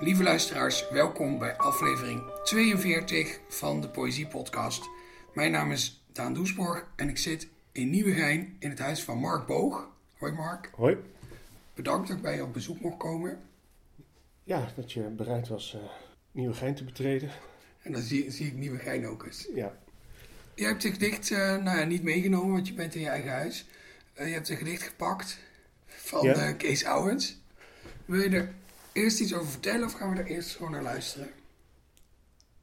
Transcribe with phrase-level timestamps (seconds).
[0.00, 4.88] Lieve luisteraars, welkom bij aflevering 42 van de Poëzie Podcast.
[5.34, 9.46] Mijn naam is Daan Doesborg en ik zit in Nieuwegein in het huis van Mark
[9.46, 9.88] Boog.
[10.18, 10.96] Hoi Mark, Hoi.
[11.74, 13.40] bedankt dat ik bij je op bezoek mocht komen.
[14.44, 15.80] Ja, dat je bereid was eh
[16.32, 17.30] Nieuwegein te betreden.
[17.82, 19.48] En dan zie, zie ik Nieuwegein ook eens.
[19.54, 19.78] Ja.
[20.54, 23.30] Je hebt het gedicht eh, nou ja, niet meegenomen, want je bent in je eigen
[23.32, 23.66] huis.
[24.14, 25.38] Eh, je hebt een gedicht gepakt
[25.86, 26.52] van Ja.
[26.52, 27.38] Kees Owens.
[28.04, 28.52] Wil je er
[28.92, 31.28] eerst iets over vertellen of gaan we er eerst gewoon naar luisteren?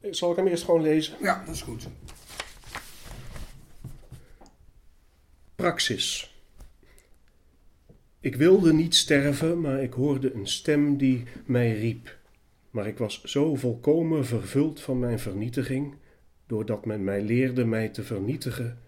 [0.02, 1.18] Zal ik hem eerst gewoon lezen?
[1.22, 1.88] Ja, dat is goed.
[5.56, 6.36] Praxis.
[8.20, 12.18] Ik wilde niet sterven, maar ik hoorde een stem die mij riep.
[12.72, 15.96] Maar ik was zo volkomen vervuld van mijn vernietiging,
[16.48, 18.80] doordat men mij leerde mij te vernietigen,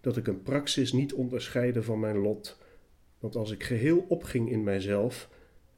[0.00, 2.58] dat ik een praxis niet onderscheidde van mijn lot.
[3.18, 5.28] Want als ik geheel opging in mijzelf,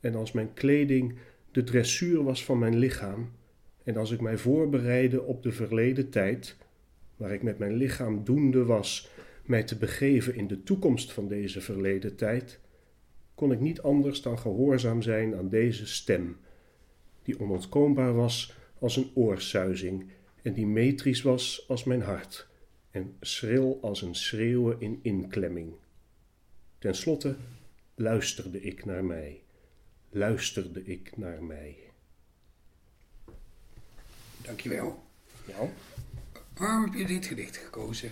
[0.00, 1.18] en als mijn kleding
[1.50, 3.30] de dressuur was van mijn lichaam,
[3.84, 6.56] en als ik mij voorbereidde op de verleden tijd,
[7.16, 9.10] waar ik met mijn lichaam doende was
[9.44, 12.60] mij te begeven in de toekomst van deze verleden tijd,
[13.34, 16.36] kon ik niet anders dan gehoorzaam zijn aan deze stem,
[17.22, 20.10] die onontkoombaar was als een oorsuizing
[20.42, 22.48] en die metrisch was als mijn hart
[22.90, 25.72] en schril als een schreeuwen in inklemming.
[26.78, 27.36] Ten slotte
[27.94, 29.39] luisterde ik naar mij,
[30.10, 31.76] luisterde ik naar mij.
[34.42, 35.02] Dankjewel.
[35.48, 35.68] Nou,
[36.56, 38.10] Waarom heb je dit gedicht gekozen?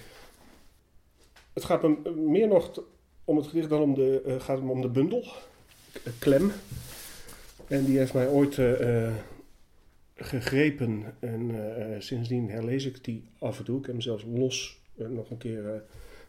[1.53, 2.83] Het gaat me meer nog
[3.25, 5.25] om het gedicht dan om de, eh, gaat om de bundel.
[5.93, 6.53] eh, Klem.
[7.67, 9.15] En die heeft mij ooit eh, eh,
[10.17, 11.15] gegrepen.
[11.19, 13.79] En eh, eh, sindsdien herlees ik die af en toe.
[13.79, 15.81] Ik heb hem zelfs los eh, nog een keer eh,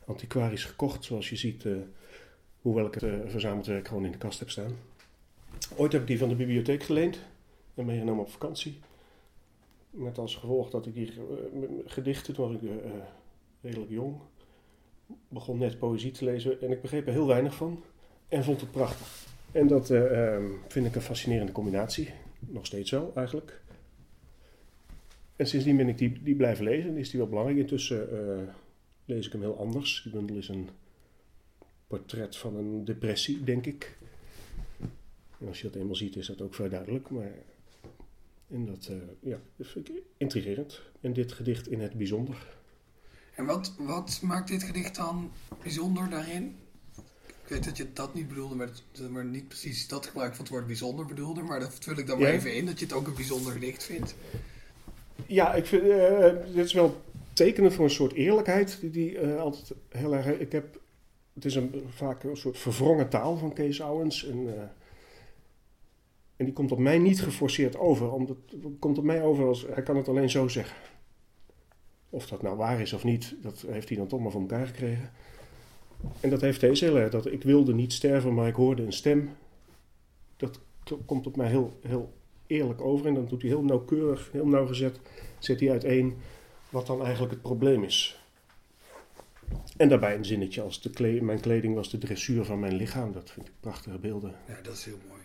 [0.06, 1.04] antiquarisch gekocht.
[1.06, 1.72] Zoals je ziet, eh,
[2.62, 4.78] hoewel ik het eh, verzameld werk gewoon in de kast heb staan.
[5.76, 7.20] Ooit heb ik die van de bibliotheek geleend.
[7.76, 8.80] En meegenomen op vakantie.
[9.90, 12.92] Met als gevolg dat ik die eh, gedichten, toen was ik eh, eh,
[13.62, 14.16] redelijk jong
[15.28, 17.84] begon net poëzie te lezen en ik begreep er heel weinig van
[18.28, 19.28] en vond het prachtig.
[19.52, 22.10] En dat eh, ehm, vind ik een fascinerende combinatie.
[22.40, 23.62] Nog steeds zo eigenlijk.
[25.36, 27.60] En sindsdien ben ik die, die blijven lezen en is die wel belangrijk.
[27.60, 28.08] Intussen
[29.06, 30.02] lees ik hem heel anders.
[30.04, 30.70] Die bundel is een
[31.88, 33.98] portret van een depressie, denk ik.
[35.40, 37.10] En als je dat eenmaal ziet is dat ook vrij duidelijk.
[37.10, 37.32] Maar
[38.50, 40.82] en dat, eh, ja, vind ik intrigerend.
[41.02, 42.48] En dit gedicht in het bijzonder.
[43.36, 45.32] En wat, wat maakt dit gedicht dan
[45.64, 46.56] bijzonder daarin?
[47.44, 50.54] Ik weet dat je dat niet bedoelde, met, maar niet precies dat gebruik van het
[50.54, 51.42] woord bijzonder bedoelde.
[51.42, 53.84] Maar dat vul ik dan maar even in, dat je het ook een bijzonder gedicht
[53.84, 54.16] vindt.
[55.26, 57.02] Ja, ik vind, eh, dit is wel
[57.34, 60.26] tekenend voor een soort eerlijkheid die, die eh, altijd heel erg.
[60.26, 60.80] Ik heb,
[61.34, 64.26] het is een, vaak een soort verwrongen taal van Kees Owens.
[64.26, 64.72] En,
[66.40, 68.12] en die komt op mij niet geforceerd over.
[68.12, 68.38] Omdat,
[68.80, 70.78] komt op mij over als hij kan het alleen zo zeggen.
[72.10, 74.68] Of dat nou waar is of niet, dat heeft hij dan toch maar voor elkaar
[74.68, 75.12] gekregen.
[76.20, 77.12] En dat heeft deze heel erg.
[77.12, 79.30] Dat ik wilde niet sterven, maar ik hoorde een stem.
[80.38, 80.60] Dat
[81.06, 82.14] komt op mij heel, heel
[82.48, 83.06] eerlijk over.
[83.06, 85.00] En dan doet hij heel nauwkeurig, heel nauwgezet,
[85.40, 86.18] zet hij uiteen
[86.70, 88.24] wat dan eigenlijk het probleem is.
[89.78, 93.12] En daarbij een zinnetje als de kle- mijn kleding was de dressuur van mijn lichaam.
[93.12, 94.36] Dat vind ik prachtige beelden.
[94.48, 95.19] Ja, dat is heel mooi.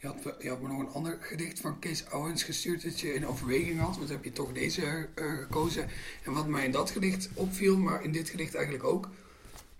[0.00, 3.00] Je had, me- je had me nog een ander gedicht van Kees Owens gestuurd dat
[3.00, 3.96] je in overweging had.
[3.96, 5.88] Want heb je toch deze eh, gekozen.
[6.24, 9.08] En wat mij in dat gedicht opviel, maar in dit gedicht eigenlijk ook.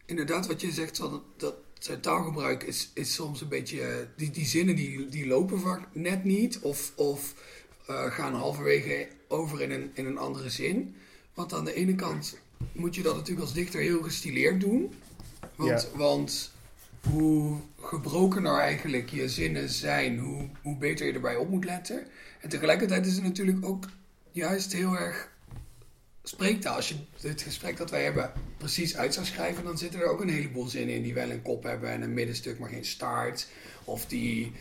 [0.04, 3.80] Inderdaad, wat je zegt, van dat zijn taalgebruik is, is soms een beetje...
[3.82, 6.58] eh, Die, die zinnen die, die lopen vaak net niet.
[6.58, 7.34] Of, of
[7.86, 10.94] eh, gaan halverwege over in een, in een andere zin.
[11.34, 12.38] Want aan de ene kant
[12.72, 14.92] moet je dat natuurlijk als dichter heel gestileerd doen.
[15.56, 15.98] Want, Ja.
[15.98, 16.52] want
[17.08, 22.06] hoe gebrokener eigenlijk je zinnen zijn, hoe, hoe beter je erbij op moet letten.
[22.40, 23.84] En tegelijkertijd is het natuurlijk ook
[24.30, 25.30] juist heel erg
[26.22, 26.74] spreektaal.
[26.74, 30.20] Als je het gesprek dat wij hebben precies uit zou schrijven, dan zitten er ook
[30.20, 33.48] een heleboel zinnen in die wel een kop hebben en een middenstuk, maar geen start.
[33.84, 34.52] Of die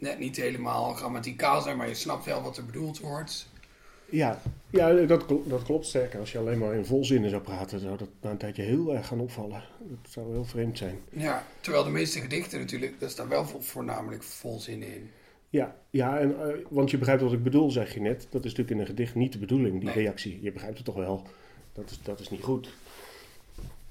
[0.00, 3.46] net niet helemaal grammaticaal zijn, maar je snapt wel wat er bedoeld wordt.
[4.10, 4.40] Ja,
[4.76, 6.18] ja dat, dat klopt sterker.
[6.20, 9.06] Als je alleen maar in volzinnen zou praten, zou dat na een tijdje heel erg
[9.06, 9.62] gaan opvallen.
[9.80, 10.98] Dat zou heel vreemd zijn.
[11.10, 15.10] Ja, terwijl de meeste gedichten natuurlijk, daar staan wel vo- voornamelijk volzinnen in.
[15.50, 18.26] Ja, ja en, eh, want je begrijpt wat ik bedoel, zeg je net.
[18.30, 19.94] Dat is natuurlijk in een gedicht niet de bedoeling, die Nee.
[19.94, 20.38] reactie.
[20.42, 21.22] Je begrijpt het toch wel.
[21.72, 22.74] Dat is, dat is niet goed.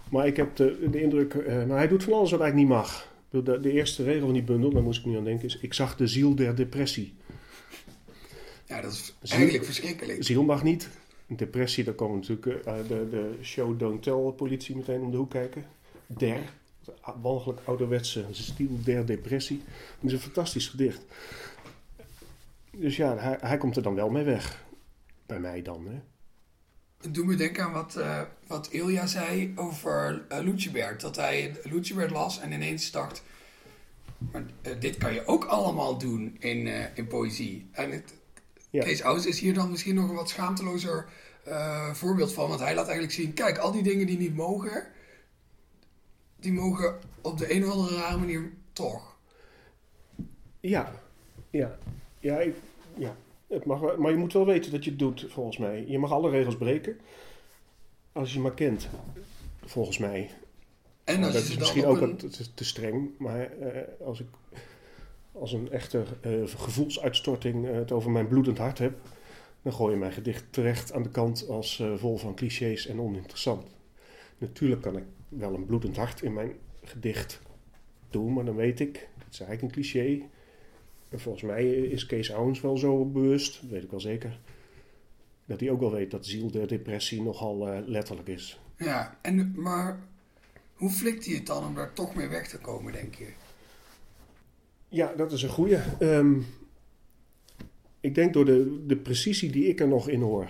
[0.09, 1.33] Maar ik heb de, de indruk...
[1.33, 3.11] eh, maar hij doet van alles wat eigenlijk niet mag.
[3.29, 5.57] De, de eerste regel van die bundel, daar moest ik nu aan denken, is...
[5.61, 7.13] Ik zag de ziel der depressie.
[8.65, 10.23] Ja, dat is eigenlijk verschrikkelijk.
[10.23, 10.89] Ziel mag niet.
[11.27, 15.29] Depressie, daar komen natuurlijk eh, de, de show don't tell politie meteen om de hoek
[15.29, 15.65] kijken.
[16.07, 16.39] Der,
[17.21, 19.61] walgelijk ouderwetse stiel der depressie.
[19.99, 21.01] Dat is een fantastisch gedicht.
[22.71, 24.63] dus ja, hij, hij komt er dan wel mee weg.
[25.25, 25.99] Bij mij dan, hè.
[26.97, 31.01] Het doet me denken aan wat, uh, wat Ilja zei over uh, Lucibert.
[31.01, 33.23] Dat hij Lucibert las en ineens dacht...
[34.31, 37.69] Maar uh, dit kan je ook allemaal doen in, in poëzie.
[37.71, 38.13] En het,
[38.73, 38.83] ja.
[38.83, 41.05] Kees is hier dan misschien nog een wat schaamtelozer
[41.93, 42.49] voorbeeld van.
[42.49, 43.33] Want hij laat eigenlijk zien...
[43.33, 44.87] Kijk, al die dingen die niet mogen...
[46.35, 49.15] Die mogen op de een of andere rare manier toch.
[50.59, 50.93] Ja,
[51.49, 51.77] ja.
[52.19, 52.55] Ja, ik,
[52.97, 53.15] ja.
[53.47, 55.85] Het mag, maar je moet wel weten dat je het doet, volgens mij.
[55.87, 56.99] Je mag alle regels breken.
[58.11, 58.89] Als je maar kent,
[59.65, 60.31] volgens mij.
[61.03, 62.17] En als dat je is misschien ook een...
[62.17, 63.09] te, te, streng.
[63.17, 64.27] Maar eh, als ik
[65.33, 68.99] als een echte eh, gevoelsuitstorting eh, het over mijn bloedend hart heb...
[69.61, 72.99] dan gooi je mijn gedicht terecht aan de kant als eh, vol van clichés en
[72.99, 73.67] oninteressant.
[74.37, 76.51] Natuurlijk kan ik wel een bloedend hart in mijn
[76.83, 77.41] gedicht
[78.09, 78.93] doen, maar dan weet ik...
[78.93, 80.21] dat is eigenlijk een cliché
[81.09, 84.39] en volgens mij is Kees Owens wel zo bewust, dat weet ik wel zeker,
[85.45, 88.59] dat hij ook wel weet dat ziel de depressie nogal letterlijk is.
[88.77, 89.99] Ja, en, maar
[90.73, 93.27] hoe flikt hij het dan om daar toch mee weg te komen, denk je?
[94.93, 95.77] Ja, dat is een goeie.
[95.99, 96.45] Um,
[97.99, 100.47] ik denk door de, de precisie die ik er nog in hoor.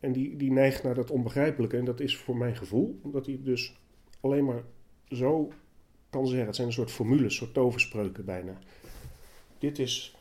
[0.00, 1.76] En die, die neigt naar dat onbegrijpelijke.
[1.76, 3.76] En dat is voor mijn gevoel dat hij dus
[4.20, 4.62] alleen maar
[5.08, 5.52] zo
[6.10, 6.46] kan zeggen.
[6.46, 8.58] Het zijn een soort formules, soort toverspreuken bijna
[9.58, 10.16] dit is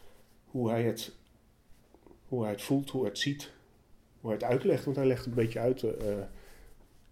[0.46, 1.16] hoe hij het,
[2.28, 3.52] hoe hij het voelt, hoe hij het ziet,
[4.20, 4.86] hoe hij het uitlegt.
[4.86, 5.84] Want hij legt een beetje uit.
[5.84, 5.92] Uh,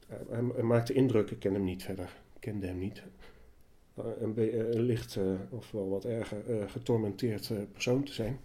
[0.07, 3.04] hij, hij maakt de indruk, ik ken hem niet verder, ik kende hem niet.
[4.00, 8.39] Uh, een, een, licht, uh, of wel wat erger, getormenteerd persoon te zijn.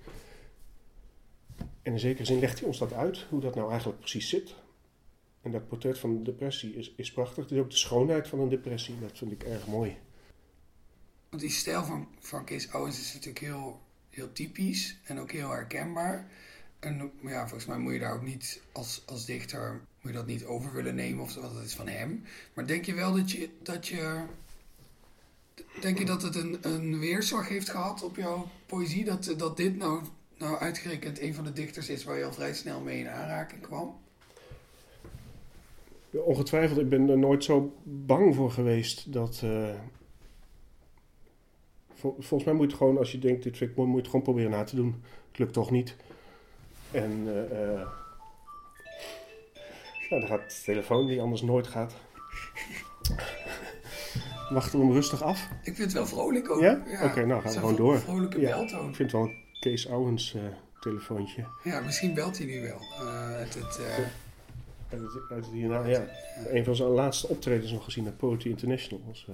[1.83, 4.55] En in zekere zin legt hij ons dat uit, hoe dat nou eigenlijk precies zit.
[5.43, 7.45] En dat portret van de depressie is, is prachtig.
[7.45, 9.97] Het is ook de schoonheid van een depressie, dat vind ik erg mooi.
[11.29, 13.81] Want die stijl van, van Kees Owens is natuurlijk heel,
[14.11, 16.31] heel typisch en ook heel herkenbaar.
[16.79, 20.27] En ja, volgens mij moet je daar ook niet als, als dichter moet je dat
[20.27, 22.25] niet over willen nemen of wat dat is van hem.
[22.55, 24.25] Maar denk je wel dat je, dat je
[25.83, 29.05] denk je dat het een, een weerslag heeft gehad op jouw poëzie?
[29.05, 30.03] Dat, dat dit nou,
[30.39, 33.61] nou uitgerekend een van de dichters is waar je al vrij snel mee in aanraking
[33.61, 33.99] kwam?
[36.11, 39.69] Ongetwijfeld, ik ben er nooit zo bang voor geweest dat, uh,
[42.01, 44.11] volgens mij moet je gewoon, als je denkt, dit vind ik mooi, moet je het
[44.11, 45.03] gewoon proberen na te doen.
[45.29, 45.97] Het lukt toch niet.
[46.91, 47.87] En uh,
[50.09, 51.95] dan gaat de telefoon die anders nooit gaat.
[54.51, 55.49] Wachten we hem rustig af?
[55.63, 56.61] Ik vind het wel vrolijk ook.
[56.61, 56.83] Ja?
[57.03, 57.99] Oké, nou gaan we gewoon door.
[57.99, 58.89] vrolijke ja, beltoon.
[58.89, 60.43] Ik vind het wel een Kees Owens uh,
[60.81, 61.45] telefoontje.
[61.63, 63.07] Ja, misschien belt hij nu wel.
[63.37, 63.81] uit het...
[64.91, 66.07] Uit, uit hierna, ja.
[66.47, 69.05] Een van zijn laatste optredens nog gezien naar Poetry International.
[69.07, 69.27] was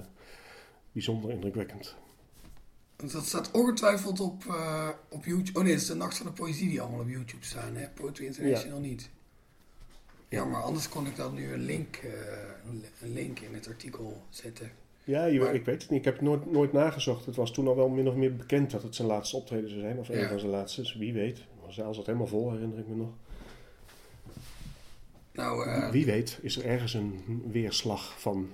[0.91, 1.95] bijzonder indrukwekkend.
[2.95, 5.59] Dat staat ongetwijfeld op, uh, op YouTube.
[5.59, 7.75] Oh nee, het is de Nacht van de Poëzie die allemaal op YouTube staan.
[7.75, 7.87] Hè?
[7.87, 8.87] Poetry International ja.
[8.87, 9.09] niet.
[10.29, 12.11] Ja, maar anders kon ik dan nu een link, uh,
[13.01, 14.71] een link in het artikel zetten.
[15.07, 15.99] Ja, je, maar, ik weet het niet.
[15.99, 17.25] Ik heb het nooit, nooit nagezocht.
[17.25, 19.81] Het was toen al wel min of meer bekend dat het zijn laatste optreden zou
[19.81, 19.97] zijn.
[19.97, 20.81] Of een van zijn laatste.
[20.81, 21.45] Dus wie weet.
[21.67, 23.09] Zelfs het helemaal vol, herinner ik me nog.
[25.31, 28.49] Nou, uh, wie weet is er ergens een weerslag van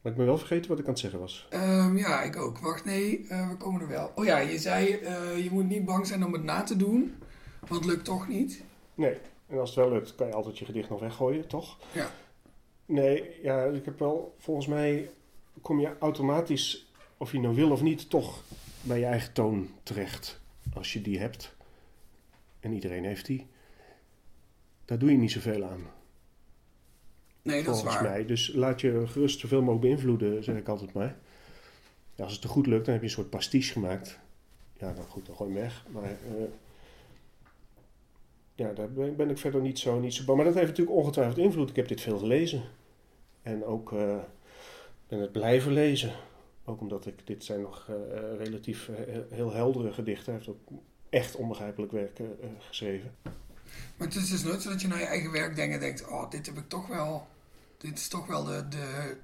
[0.00, 1.48] maar ik ben wel vergeten wat ik aan het zeggen was.
[1.54, 2.58] Um, ja, ik ook.
[2.58, 4.12] Wacht, nee, uh, we komen er wel.
[4.14, 7.14] Oh ja, je zei uh, je moet niet bang zijn om het na te doen,
[7.68, 8.62] want het lukt toch niet?
[8.94, 11.78] Nee, en als het wel lukt, kan je altijd je gedicht nog weggooien, toch?
[11.92, 12.10] Ja.
[12.86, 15.10] Nee, ja, ik heb wel, volgens mij
[15.62, 18.42] kom je automatisch, of je nou wil of niet, toch
[18.82, 20.40] bij je eigen toon terecht.
[20.74, 21.56] Als je die hebt.
[22.60, 23.46] En iedereen heeft die.
[24.84, 25.86] Daar doe je niet zoveel aan.
[27.42, 28.02] Nee, dat is waar.
[28.02, 28.26] mij.
[28.26, 31.18] Dus laat je gerust zoveel mogelijk beïnvloeden, zeg ik altijd maar.
[32.14, 34.18] Ja, als het te goed lukt, dan heb je een soort pastiche gemaakt.
[34.76, 35.84] Ja, dan goed, dan gooi je hem weg.
[35.90, 36.44] Maar uh,
[38.54, 40.36] ja, daar ben ik verder niet zo, niet zo bang.
[40.36, 41.70] Maar dat heeft natuurlijk ongetwijfeld invloed.
[41.70, 42.62] Ik heb dit veel gelezen.
[43.42, 44.16] En ook uh,
[45.08, 46.12] ben het blijven lezen.
[46.64, 47.96] Ook omdat ik, dit zijn nog uh,
[48.44, 48.90] relatief
[49.30, 50.32] heel heldere gedichten.
[50.32, 52.20] Hij heeft ook echt onbegrijpelijk werk
[52.58, 53.14] geschreven.
[53.96, 56.08] Maar het is dus nooit zo dat je naar je eigen werk denkt en denkt...
[56.08, 57.26] Oh, dit heb ik toch wel
[57.78, 59.16] dit is toch wel de, de,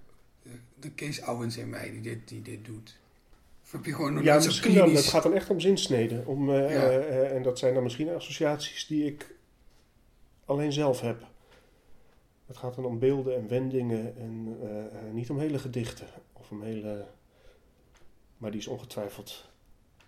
[0.81, 2.97] de Kees Owens in mij die dit, die dit doet.
[3.65, 4.91] Of heb je gewoon nog ja, misschien wel.
[4.91, 6.27] Het gaat dan echt om zinsneden.
[6.27, 6.91] Om, uh, ja.
[6.91, 9.35] uh, en dat zijn dan misschien associaties die ik
[10.45, 11.27] alleen zelf heb.
[12.47, 16.07] Het gaat dan om beelden en wendingen en uh, niet om hele gedichten.
[16.33, 17.07] Of om hele...
[18.37, 19.51] Maar die is ongetwijfeld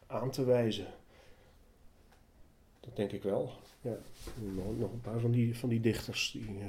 [0.06, 0.86] aan te wijzen.
[2.80, 3.52] Dat denk ik wel.
[3.80, 3.96] Ja,
[4.76, 6.60] nog een paar van die, van die dichters die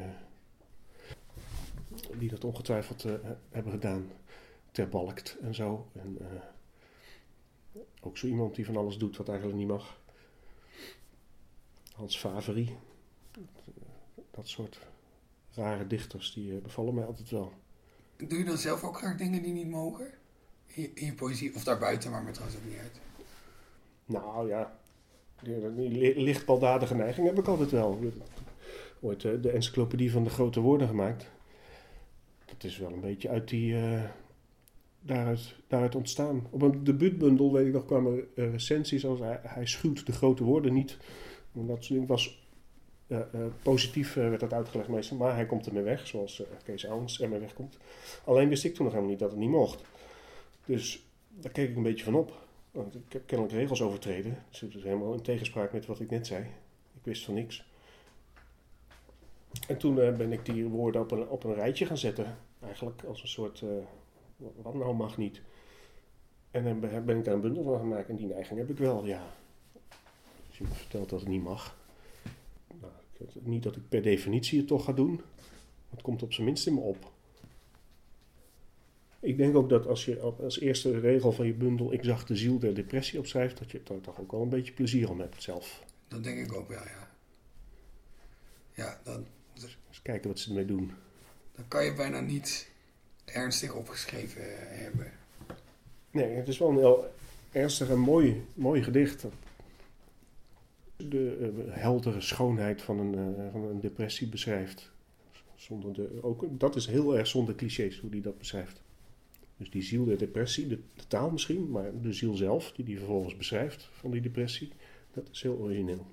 [2.18, 3.04] die dat ongetwijfeld
[3.50, 4.12] hebben gedaan.
[4.72, 5.88] Terbalkt en zo.
[5.94, 6.18] En
[8.02, 10.00] ook zo iemand die van alles doet wat eigenlijk niet mag.
[11.94, 12.78] Hans Faveri.
[14.32, 14.80] Dat soort
[15.58, 17.52] rare dichters, die eh, bevallen mij altijd wel.
[18.28, 20.08] Doe je dan zelf ook graag dingen die niet mogen?
[20.66, 23.00] In je, in je poëzie, of daarbuiten, maar me trouwens ook niet uit.
[24.06, 24.80] Nou ja,
[25.44, 28.00] die, die li- licht baldadige neiging heb ik altijd wel.
[29.02, 31.30] Ooit eh, de encyclopedie van de grote woorden gemaakt.
[32.46, 34.04] Dat is wel een beetje uit die, eh,
[35.02, 36.48] daaruit, daaruit ontstaan.
[36.50, 40.74] Op een debuutbundel, weet ik nog, kwamen recensies als hij, hij schuwt de grote woorden
[40.74, 40.98] niet.
[41.54, 42.47] En dat was
[43.08, 43.26] eh, eh,
[43.62, 47.40] positief eh, werd dat uitgelegd meestal, maar hij komt ermee weg, zoals Kees Owens ermee
[47.40, 47.78] wegkomt.
[48.24, 49.84] Alleen wist ik toen nog helemaal niet dat het niet mocht.
[50.66, 52.46] Dus daar keek ik een beetje van op.
[52.72, 54.44] Want ik heb kennelijk regels overtreden.
[54.50, 56.44] Dus het is helemaal in tegenspraak met wat ik net zei.
[56.94, 57.66] Ik wist van niks.
[59.68, 62.38] En toen ben ik die woorden op een, op een rijtje gaan zetten.
[62.62, 63.64] Eigenlijk als een soort,
[64.62, 65.42] wat nou mag niet.
[66.52, 68.10] En dan ben ik daar een bundel van maken.
[68.10, 69.22] En die neiging heb ik wel, ja.
[70.48, 71.76] Als je me vertelt dat het niet mag.
[73.20, 75.22] Ik- niet dat ik per definitie het toch ga doen.
[75.90, 77.12] Het komt op zijn minst in me op.
[79.20, 82.36] Ik denk ook dat als je als eerste regel van je bundel Ik zag de
[82.36, 85.44] ziel der depressie opschrijft, dat je er toch ook wel een beetje plezier om hebt
[85.44, 85.84] zelf.
[86.08, 87.10] Dat denk ik ook wel, ja.
[88.74, 90.92] Ja, dan, Dus kijken wat ze ermee doen.
[91.56, 92.70] dan kan je bijna niet
[93.26, 94.42] ernstig opgeschreven
[94.78, 95.12] hebben.
[96.12, 97.14] Nee, het is wel een heel
[97.52, 99.26] ernstig en mooi, mooi gedicht.
[100.98, 104.92] De eh, heldere schoonheid van een, eh, van een depressie beschrijft.
[105.56, 108.82] Zonder de, ook, dat is heel erg zonder clichés hoe hij dat beschrijft.
[109.58, 112.98] Dus die ziel der depressie, de, de taal misschien, maar de ziel zelf, die hij
[112.98, 114.72] vervolgens beschrijft van die depressie,
[115.14, 116.06] dat is heel origineel.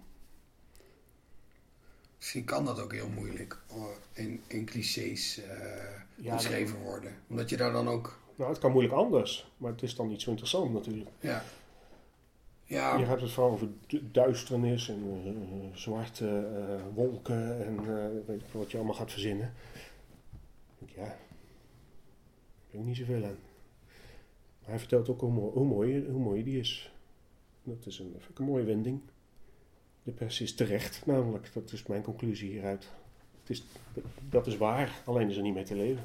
[2.17, 3.59] Misschien kan dat ook heel moeilijk
[4.13, 5.57] in, in clichés eh,
[6.15, 7.13] Ja, beschreven worden.
[7.29, 8.19] Omdat je daar dan ook...
[8.37, 11.11] Nou, het kan moeilijk anders, maar het is dan niet zo interessant natuurlijk.
[11.21, 11.45] Ja,
[12.65, 18.27] ja Je hebt het vooral over du- duisternis en eh, zwarte eh, wolken en eh,
[18.27, 19.53] weet ik wat je allemaal gaat verzinnen.
[20.87, 21.17] Ja, daar
[22.71, 23.39] heb ik niet zoveel aan.
[24.61, 26.93] Maar hij vertelt ook hoe mooi, hoe mooi, hoe mooi die is.
[27.63, 29.01] Dat is een, een mooie wending.
[30.03, 31.51] Depressie is terecht, namelijk.
[31.55, 32.89] Dat is mijn conclusie hieruit.
[33.41, 33.65] Het is,
[34.29, 36.05] dat is waar, alleen is er niet mee te leven.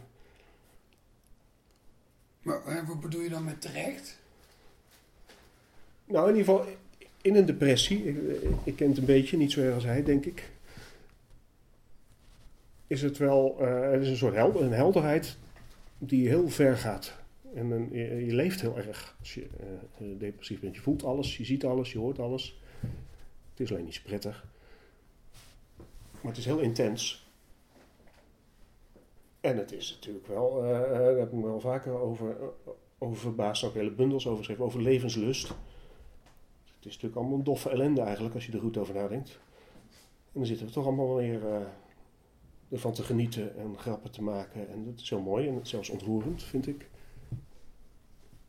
[2.41, 4.19] maar wat bedoel je dan met terecht?
[6.09, 6.73] Nou, in ieder geval
[7.21, 8.17] in een depressie, ik,
[8.63, 10.51] ik ken het een beetje, niet zo erg als hij, denk ik.
[12.87, 15.37] Is het wel, er is een soort een helderheid
[15.97, 17.17] die heel ver gaat.
[17.53, 17.89] En
[18.25, 20.75] je, leeft heel erg als je eh, eh, depressief bent.
[20.75, 22.61] Je voelt alles, je ziet alles, je hoort alles.
[23.49, 24.45] Het is alleen niet prettig.
[26.11, 27.27] Maar het is heel intens.
[29.41, 32.35] En het is natuurlijk wel, eh, daar heb ik me wel vaker over,
[32.97, 35.53] over verbaasd, ook hele bundels over geschreven, over levenslust.
[36.79, 39.39] Het is natuurlijk allemaal een doffe ellende eigenlijk, als je er goed over nadenkt.
[40.31, 41.61] En dan zitten we toch allemaal weer eh,
[42.69, 44.69] ervan te genieten en grappen te maken.
[44.69, 46.89] En dat is heel mooi en zelfs ontroerend, vind ik.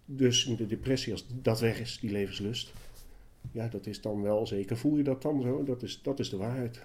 [0.04, 2.72] Dus de depressie, als dat weg is, die levenslust,
[3.52, 4.76] ja, dat is dan wel zeker.
[4.76, 5.64] Voel je dat dan zo?
[5.64, 6.84] Dat is, dat is de waarheid.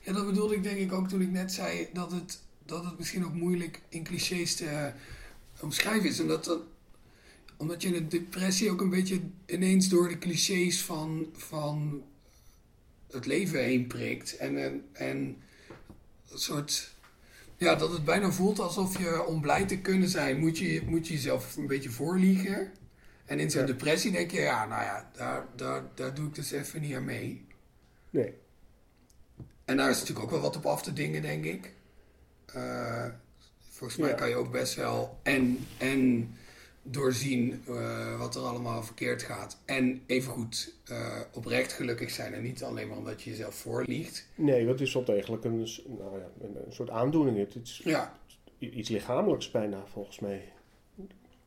[0.00, 2.98] Ja, dat bedoelde ik denk ik ook toen ik net zei dat het, dat het
[2.98, 4.92] misschien ook moeilijk in clichés te eh,
[5.62, 6.20] omschrijven is.
[6.20, 6.60] Omdat, dat,
[7.56, 12.02] omdat je in een depressie ook een beetje ineens door de clichés van, van
[13.10, 14.36] het leven heen prikt.
[14.36, 15.16] En, en, en
[16.30, 16.92] een soort...
[17.56, 21.06] Ja, dat het bijna voelt alsof je om blij te kunnen zijn, moet je, moet
[21.06, 22.72] je jezelf een beetje voorliegen.
[23.24, 23.66] En in zo'n Ja.
[23.66, 27.04] depressie denk je, ja, nou ja, daar, daar, daar doe ik dus even niet aan
[27.04, 27.44] mee.
[28.10, 28.32] Nee,
[29.64, 31.72] En daar is natuurlijk ook wel wat op af te dingen, denk ik.
[32.46, 33.06] Eh,
[33.68, 34.14] volgens mij Ja.
[34.14, 36.34] kan je ook best wel en, en
[36.86, 39.58] doorzien eh, wat er allemaal verkeerd gaat.
[39.64, 42.34] En evengoed eh oprecht gelukkig zijn.
[42.34, 44.26] En niet alleen maar omdat je jezelf voorliegt.
[44.34, 47.38] nee dat is wel degelijk een, nou ja, een, een soort aandoening.
[47.38, 48.18] Het is Ja.
[48.58, 50.52] iets lichamelijks bijna, volgens mij.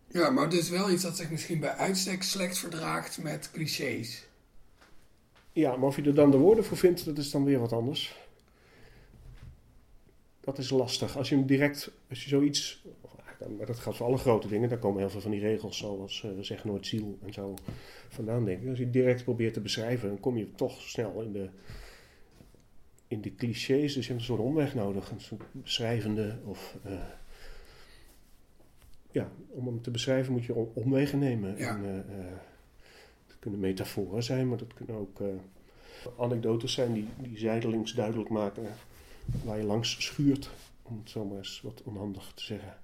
[0.07, 4.25] ja, maar het is wel iets dat zich misschien bij uitstek slecht verdraagt met clichés.
[5.51, 7.73] Ja, maar of je er dan de woorden voor vindt, dat is dan weer wat
[7.73, 8.15] anders.
[10.41, 11.17] Dat is lastig.
[11.17, 12.83] Als je hem direct, als je zoiets,
[13.57, 16.23] maar dat geldt voor alle grote dingen, daar komen heel veel van die regels, zoals
[16.23, 17.53] eh, zeg nooit ziel en zo
[18.09, 18.69] vandaan denk ik.
[18.69, 21.49] Als je direct probeert te beschrijven, dan kom je toch snel in de,
[23.07, 23.93] in de clichés.
[23.93, 26.75] Dus je hebt een soort omweg nodig, een soort beschrijvende of...
[26.83, 26.91] eh,
[29.11, 31.57] ja, om hem te beschrijven moet je om- omwegen nemen.
[31.57, 31.75] Ja.
[31.75, 32.25] En, eh,
[33.27, 35.21] het kunnen metaforen zijn, maar dat kunnen ook
[36.19, 38.65] anekdotes zijn die, die zijdelings duidelijk maken
[39.43, 40.49] waar je langs schuurt,
[40.83, 42.77] om het zo maar eens wat onhandig te zeggen.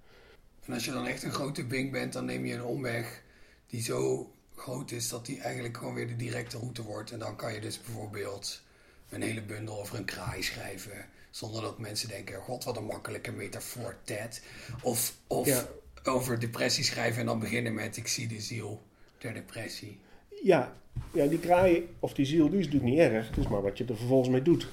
[0.66, 3.22] En als je dan echt een grote bink bent, dan neem je een omweg
[3.68, 7.12] die zo groot is dat die eigenlijk gewoon weer de directe route wordt.
[7.12, 8.62] En dan kan je dus bijvoorbeeld
[9.10, 11.06] een hele bundel over een kraai schrijven.
[11.32, 14.42] Zonder dat mensen denken, god wat een makkelijke metafoor, Ted.
[14.82, 15.68] Of, of Ja.
[16.04, 18.82] over depressie schrijven en dan beginnen met ik zie de ziel
[19.18, 20.00] der depressie.
[20.44, 20.76] Ja,
[21.14, 23.28] ja, die kraai of die ziel, die is natuurlijk niet erg.
[23.28, 24.68] Het is maar wat je er vervolgens mee doet.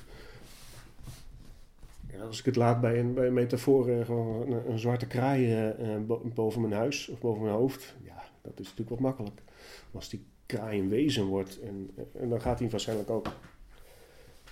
[2.21, 5.07] Ja, als ik het laat bij een, bij een metafoor, eh, gewoon een, een zwarte
[5.07, 7.95] kraai eh, eh, bo- boven mijn huis of boven mijn hoofd.
[8.03, 9.41] Ja, dat is natuurlijk wat makkelijk.
[9.45, 13.25] Maar als die kraai een wezen wordt, en, en dan gaat hij waarschijnlijk ook...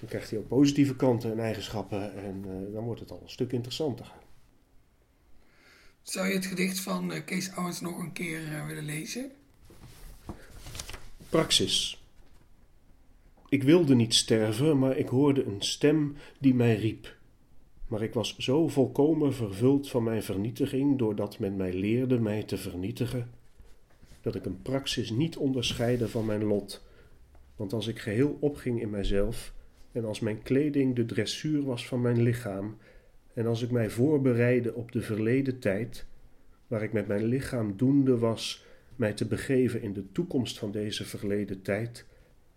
[0.00, 2.14] Dan krijgt hij ook positieve kanten en eigenschappen.
[2.14, 4.12] En dan wordt het al een stuk interessanter.
[6.02, 9.30] Zou je het gedicht van Kees Owens nog een keer willen lezen?
[11.28, 12.02] Praxis.
[13.48, 17.16] Ik wilde niet sterven, maar ik hoorde een stem die mij riep.
[17.88, 22.56] Maar ik was zo volkomen vervuld van mijn vernietiging, doordat men mij leerde mij te
[22.56, 23.30] vernietigen,
[24.20, 26.86] dat ik een praxis niet onderscheidde van mijn lot.
[27.56, 29.52] Want als ik geheel opging in mijzelf,
[29.92, 32.76] en als mijn kleding de dressuur was van mijn lichaam,
[33.34, 36.06] en als ik mij voorbereidde op de verleden tijd,
[36.66, 38.66] waar ik met mijn lichaam doende was
[38.96, 42.06] mij te begeven in de toekomst van deze verleden tijd,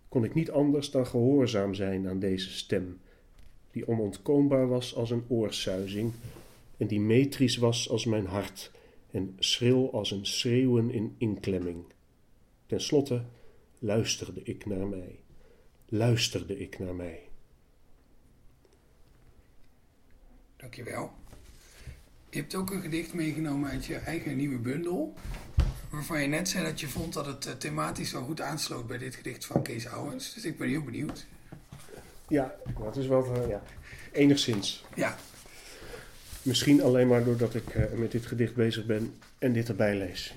[0.08, 2.98] kon ik niet anders dan gehoorzaam zijn aan deze stem,
[3.72, 6.12] die onontkoombaar was als een oorsuizing
[6.76, 8.70] en die metrisch was als mijn hart
[9.10, 11.84] en schril als een schreeuwen in inklemming.
[12.66, 13.24] Ten slotte
[13.78, 15.18] luisterde ik naar mij,
[15.88, 17.20] luisterde ik naar mij.
[20.56, 21.12] Dankjewel.
[22.30, 25.14] Je hebt ook een gedicht meegenomen uit je eigen nieuwe bundel.
[25.90, 28.98] Waarvan je net zei dat je vond dat het eh, thematisch wel goed aansloot bij
[28.98, 30.34] dit gedicht van Kees Owens.
[30.34, 31.26] Dus ik ben heel benieuwd.
[32.32, 33.62] Ja, dat is wel, eh, ja,
[34.12, 34.84] enigszins.
[34.94, 35.16] Ja,
[36.42, 40.34] Misschien alleen maar doordat ik eh, met dit gedicht bezig ben en dit erbij lees.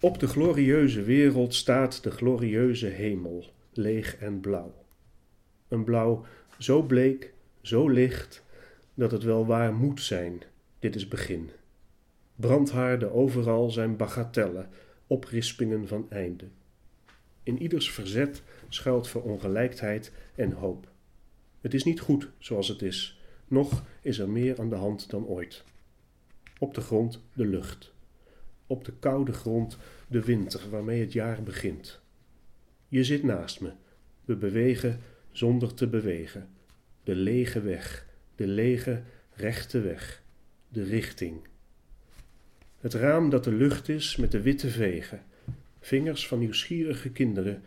[0.00, 4.74] Op de glorieuze wereld staat de glorieuze hemel, leeg en blauw.
[5.68, 6.24] Een blauw
[6.58, 8.42] zo bleek, zo licht,
[8.94, 10.42] dat het wel waar moet zijn.
[10.78, 11.50] Dit is begin.
[12.36, 14.68] Brandhaarden overal zijn bagatellen,
[15.06, 16.44] oprispingen van einde.
[17.42, 20.90] In ieders verzet schuilt verongelijkheid en hoop.
[21.60, 25.26] Het is niet goed zoals het is, nog is er meer aan de hand dan
[25.26, 25.64] ooit.
[26.58, 27.92] Op de grond de lucht.
[28.66, 29.76] Op de koude grond
[30.08, 32.00] de winter waarmee het jaar begint.
[32.88, 33.72] Je zit naast me.
[34.24, 35.00] We bewegen
[35.30, 36.48] zonder te bewegen.
[37.04, 39.02] De lege weg, de lege
[39.34, 40.22] rechte weg,
[40.68, 41.40] de richting.
[42.80, 45.22] Het raam dat de lucht is met de witte vegen,
[45.82, 47.62] vingers van nieuwsgierige kinderen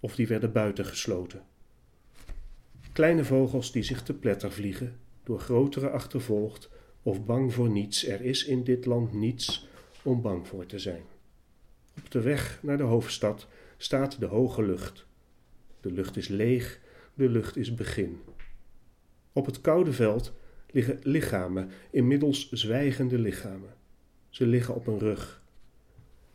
[0.00, 1.42] of die werden buiten gesloten.
[2.92, 6.70] Kleine vogels die zich te pletter vliegen, door grotere achtervolgd
[7.02, 8.06] of bang voor niets.
[8.06, 9.68] Er is in dit land niets
[10.02, 11.02] om bang voor te zijn.
[11.96, 15.06] Op de weg naar de hoofdstad staat de hoge lucht.
[15.80, 16.80] De lucht is leeg,
[17.14, 18.20] de lucht is begin.
[19.32, 20.32] Op het koude veld
[20.70, 23.74] liggen lichamen, inmiddels zwijgende lichamen.
[24.28, 25.39] Ze liggen op een rug.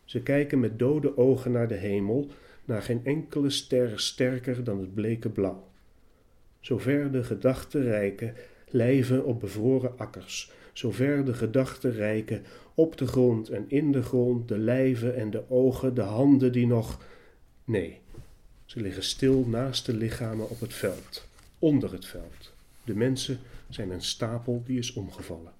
[0.06, 2.30] Ze kijken met dode ogen naar de hemel,
[2.64, 5.68] naar geen enkele ster sterker dan het bleke blauw.
[6.60, 8.34] Zover de gedachten rijken,
[8.68, 12.42] lijven op bevroren akkers, zover de gedachten rijken,
[12.74, 16.66] op de grond en in de grond, de lijven en de ogen, de handen die
[16.66, 17.04] nog.
[17.64, 18.00] Nee,
[18.64, 22.52] ze liggen stil naast de lichamen op het veld, onder het veld.
[22.84, 23.38] De mensen
[23.68, 25.52] zijn een stapel die is omgevallen.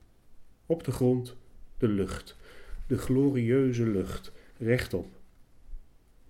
[0.67, 1.37] Op de grond
[1.79, 2.37] de lucht,
[2.87, 5.07] de glorieuze lucht, rechtop.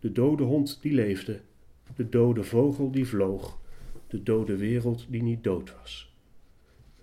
[0.01, 1.41] De dode hond die leefde,
[1.97, 3.59] de dode vogel die vloog,
[4.07, 6.15] de dode wereld die niet dood was.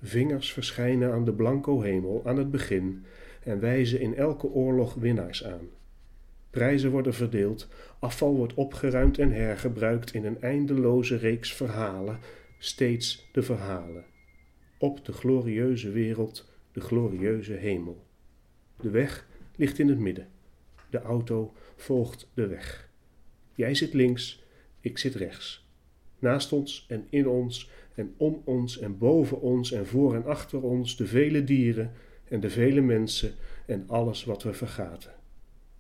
[0.02, 3.06] Vingers verschijnen aan de blanco hemel aan het begin
[3.44, 5.70] en wijzen in elke oorlog winnaars aan.
[6.50, 7.68] Prijzen worden verdeeld,
[8.00, 12.20] afval wordt opgeruimd en hergebruikt in een eindeloze reeks verhalen,
[12.58, 14.06] steeds de verhalen.
[14.78, 18.06] Op de glorieuze wereld, de glorieuze hemel.
[18.80, 20.28] De weg ligt in het midden.
[20.94, 22.90] De auto volgt de weg.
[23.56, 24.44] Jij zit links,
[24.80, 25.68] ik zit rechts.
[26.20, 30.62] Naast ons en in ons en om ons en boven ons en voor en achter
[30.62, 31.92] ons de vele dieren
[32.24, 33.34] en de vele mensen
[33.66, 35.14] en alles wat we vergaten.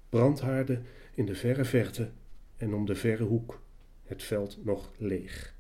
[0.10, 2.12] Brandhaarden in de verre verte
[2.58, 3.62] en om de verre hoek,
[4.04, 5.56] het veld nog leeg.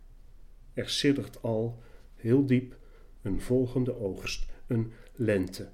[0.73, 1.81] Er siddert al,
[2.15, 2.77] heel diep,
[3.21, 5.69] een volgende oogst, een lente.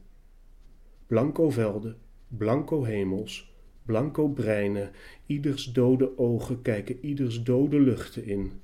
[1.08, 3.49] Blanco velden, blanco hemels,
[3.90, 4.92] blanco breinen,
[5.26, 8.62] ieders dode ogen kijken ieders dode luchten in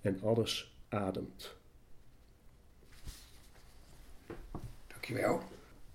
[0.00, 1.54] en alles ademt.
[4.86, 5.42] dankjewel.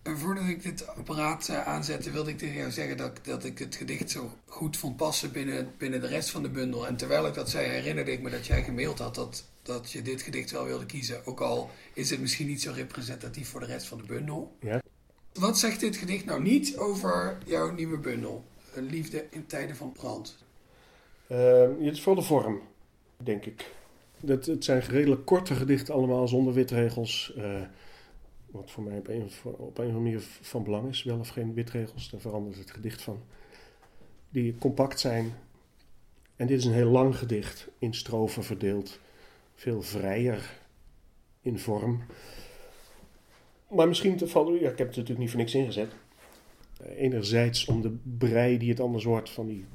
[0.01, 3.59] En voordat ik dit apparaat eh, aanzette, wilde ik tegen jou zeggen dat, dat ik
[3.59, 6.87] het gedicht zo goed vond passen binnen, binnen de rest van de bundel.
[6.87, 10.01] En terwijl ik dat zei, herinnerde ik me dat jij gemaild had dat dat je
[10.01, 11.25] dit gedicht wel wilde kiezen.
[11.25, 14.55] Ook al is het misschien niet zo representatief voor de rest van de bundel.
[14.59, 14.81] Ja.
[15.33, 18.45] Wat zegt dit gedicht nou niet over jouw nieuwe bundel?
[18.75, 20.37] Liefde in tijden van brand.
[21.31, 22.61] Uh, het is voor de vorm,
[23.17, 23.71] denk ik.
[24.19, 27.33] Dat, het zijn redelijk korte gedichten allemaal, zonder witregels.
[27.37, 27.61] Uh,
[28.51, 31.03] wat voor mij op een, op of andere manier van belang is.
[31.03, 33.21] Wel of geen witregels, daar verandert het gedicht van.
[34.29, 35.33] Die compact zijn.
[36.35, 38.99] En dit is een heel lang gedicht, in strofen verdeeld.
[39.55, 40.59] Veel vrijer
[41.41, 42.03] in vorm.
[43.67, 44.25] Maar misschien te
[44.61, 45.91] ja, ik heb het natuurlijk niet voor niks ingezet.
[46.97, 49.65] Enerzijds om de brei die het anders wordt van die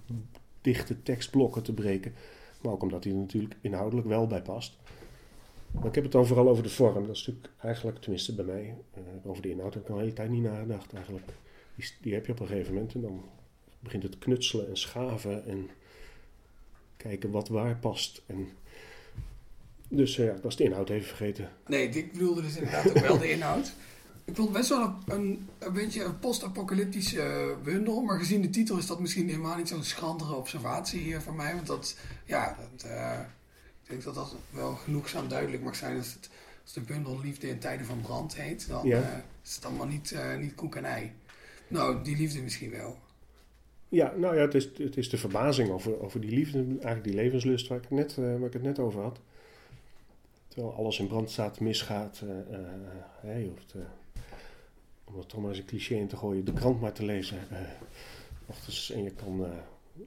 [0.61, 2.15] dichte tekstblokken te breken.
[2.63, 4.77] Maar ook omdat hij er natuurlijk inhoudelijk wel bij past.
[5.71, 7.07] Maar ik heb het dan vooral over de vorm.
[7.07, 10.01] Dat is natuurlijk eigenlijk, tenminste bij mij, uh, over de inhoud heb ik al een
[10.01, 11.27] hele tijd niet nagedacht eigenlijk.
[11.75, 13.25] Die, die, heb je op een gegeven moment en dan
[13.81, 15.71] begint het knutselen en schaven en
[16.97, 18.23] kijken wat waar past.
[18.27, 18.49] En
[19.89, 21.51] dus uh, ja, ik was de inhoud even vergeten.
[21.67, 23.75] Nee, ik bedoelde dus inderdaad ook wel de inhoud.
[24.27, 28.03] Ik vond het best wel een, een, een beetje een post-apocalyptische bundel.
[28.03, 31.55] Maar gezien de titel is dat misschien helemaal niet zo'n schrandere observatie hier van mij.
[31.55, 33.21] Want dat, ja, dat, uh,
[33.83, 35.97] ik denk dat dat wel genoegzaam duidelijk mag zijn.
[35.97, 36.31] Als, het,
[36.63, 38.99] als de bundel Liefde in tijden van brand heet, dan ja.
[38.99, 41.13] uh, is het allemaal niet, niet koek en ei.
[41.69, 42.99] Nou, die liefde misschien wel.
[43.89, 47.15] Ja, nou ja, het is, het is de verbazing over, over die liefde, eigenlijk die
[47.15, 49.21] levenslust waar ik, net, waar ik het net over had.
[50.49, 52.23] Terwijl alles in brand staat, misgaat.
[53.23, 53.75] Je hoeft,
[55.07, 57.39] om er toch maar eens een cliché in te gooien, de krant maar te lezen.
[57.53, 57.59] Uh,
[58.47, 59.47] ochtends en je kan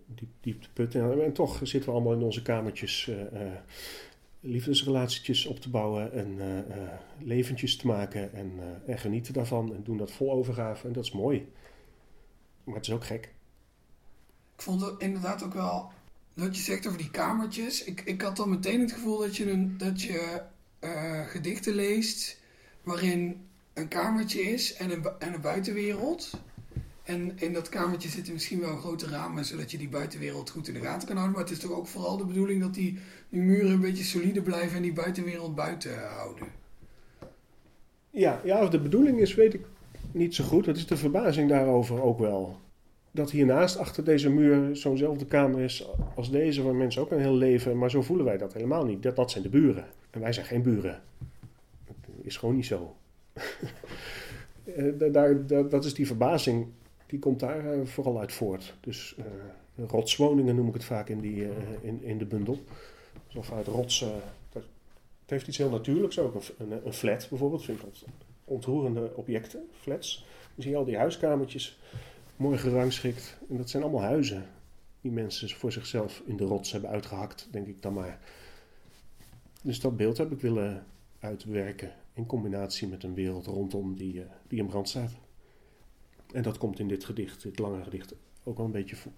[0.05, 1.11] diep, diep te putten.
[1.11, 3.11] En, en, toch zitten we allemaal in onze kamertjes
[4.41, 6.37] liefdesrelatietjes op te bouwen en
[7.19, 8.51] leventjes te maken en,
[8.85, 10.87] en genieten daarvan en doen dat vol overgave.
[10.87, 11.51] En dat is mooi.
[12.63, 13.33] Maar het is ook gek.
[14.55, 15.91] Ik vond het inderdaad ook wel
[16.33, 17.83] wat je zegt over die kamertjes.
[17.83, 20.41] Ik, ik had dan meteen het gevoel dat je, een, dat je
[20.79, 22.41] uh, gedichten leest
[22.83, 26.31] waarin een kamertje is en een, en een buitenwereld.
[27.03, 30.73] En in dat kamertje zitten misschien wel grote ramen, zodat je die buitenwereld goed in
[30.73, 31.37] de gaten kan houden.
[31.37, 34.41] Maar het is toch ook vooral de bedoeling dat die, die muren een beetje solide
[34.41, 36.47] blijven en die buitenwereld buiten houden.
[38.09, 39.65] Ja, ja, of de bedoeling is, weet ik
[40.11, 40.65] niet zo goed.
[40.65, 42.59] Dat is de verbazing daarover ook wel
[43.11, 47.35] dat hiernaast achter deze muur zo'nzelfde kamer is als deze, waar mensen ook een heel
[47.35, 49.03] leven, maar zo voelen wij dat helemaal niet.
[49.03, 49.85] Dat, dat zijn de buren.
[50.09, 51.01] En wij zijn geen buren.
[51.85, 52.95] Dat is gewoon niet zo.
[55.11, 56.67] Daar, dat is die verbazing,
[57.05, 58.75] die komt daar uh, vooral uit voort.
[58.79, 59.25] Dus uh,
[59.87, 61.47] rotswoningen noem ik het vaak in, die,
[61.81, 62.59] in, in de bundel.
[63.27, 64.11] Alsof uit rotsen.
[64.51, 64.63] het
[65.25, 66.35] heeft iets heel natuurlijks ook.
[66.57, 68.05] Een, een, flat bijvoorbeeld, vind ik dat
[68.43, 70.25] ontroerende objecten, flats.
[70.55, 71.79] Dan zie je al die huiskamertjes
[72.35, 73.37] mooi gerangschikt.
[73.49, 74.45] En dat zijn allemaal huizen
[75.01, 78.19] die mensen voor zichzelf in de rots hebben uitgehakt, denk ik dan maar.
[79.61, 80.85] Dus dat beeld heb ik willen
[81.19, 85.11] uitwerken in combinatie met een wereld rondom die, uh, die in brand staat.
[86.33, 89.11] En dat komt in dit gedicht, dit lange gedicht, ook wel een beetje voor.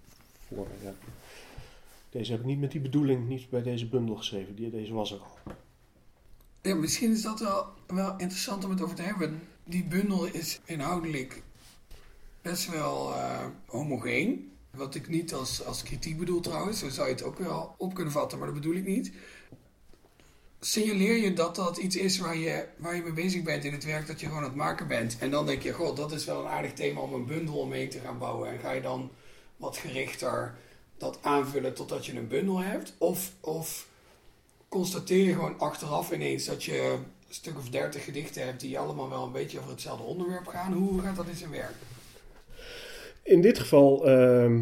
[2.10, 4.54] Deze heb ik niet met die bedoeling, niet bij deze bundel geschreven.
[4.54, 5.54] Die, deze was er al.
[6.62, 9.40] Ja, misschien is dat wel, wel interessant om het over te hebben.
[9.64, 11.42] Die bundel is inhoudelijk
[12.42, 14.52] best wel uh, homogeen.
[14.70, 17.94] Wat ik niet als, als kritiek bedoel trouwens, zo zou je het ook wel op
[17.94, 19.12] kunnen vatten, maar dat bedoel ik niet.
[20.64, 23.84] Signaleer je dat dat iets is waar je, waar je mee bezig bent in het
[23.84, 25.16] werk dat je gewoon aan het maken bent.
[25.20, 27.88] En dan denk je, god, dat is wel een aardig thema om een bundel omheen
[27.88, 28.50] te gaan bouwen.
[28.50, 29.10] En ga je dan
[29.56, 30.54] wat gerichter
[30.98, 32.94] dat aanvullen totdat je een bundel hebt?
[32.98, 33.88] Of, of
[34.68, 36.96] constateer je gewoon achteraf ineens dat je
[37.28, 40.72] een stuk of dertig gedichten hebt die allemaal wel een beetje over hetzelfde onderwerp gaan?
[40.72, 41.74] Hoe gaat dat in zijn werk?
[43.22, 44.60] In dit geval, uh,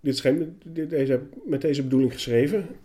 [0.00, 2.76] dit deze, met deze bedoeling geschreven.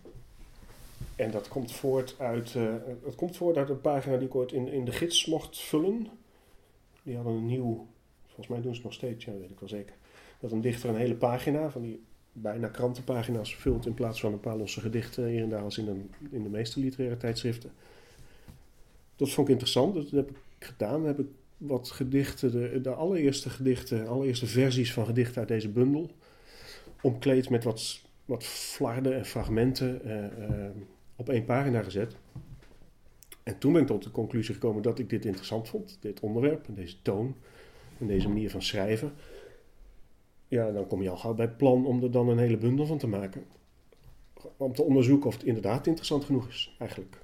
[1.20, 2.74] En dat komt voort uit, uh,
[3.16, 6.06] komt voort uit een pagina die ik ooit in, in de gids mocht vullen.
[7.02, 7.86] Die hadden een nieuw,
[8.26, 9.94] volgens mij doen ze het nog steeds, ja, weet ik wel zeker.
[10.38, 12.02] Dat een dichter een hele pagina van die
[12.32, 15.88] bijna krantenpagina's vult in plaats van een paar losse gedichten hier en daar als in,
[15.88, 17.70] een, in de meeste literaire tijdschriften.
[19.16, 21.04] Dat vond ik interessant, dat heb ik gedaan.
[21.04, 26.10] heb ik wat gedichten, de, allereerste gedichten, allereerste versies van gedichten uit deze bundel.
[27.02, 30.16] Omkleed met wat, wat flarden en fragmenten uh,
[30.48, 30.70] uh,
[31.20, 32.16] op één pagina gezet.
[33.42, 36.66] En toen ben ik tot de conclusie gekomen dat ik dit interessant vond, dit onderwerp
[36.66, 37.34] en deze toon
[37.98, 39.12] en deze manier van schrijven.
[40.48, 42.86] Ja, dan kom je al gauw bij het plan om er dan een hele bundel
[42.86, 43.44] van te maken.
[44.56, 47.18] Om te onderzoeken of het inderdaad interessant genoeg is, eigenlijk.